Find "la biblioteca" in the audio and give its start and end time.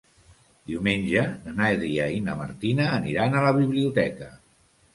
3.49-4.35